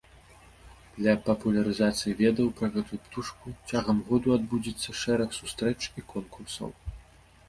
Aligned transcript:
Для 0.99 1.11
папулярызацыі 1.25 2.13
ведаў 2.21 2.47
пра 2.61 2.69
гэтую 2.77 2.99
птушку 3.03 3.53
цягам 3.73 3.99
году 4.07 4.33
адбудзецца 4.37 4.97
шэраг 5.03 5.37
сустрэч 5.41 5.77
і 6.03 6.05
конкурсаў. 6.15 6.69